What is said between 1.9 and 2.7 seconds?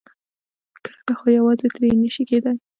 نشي کېدای.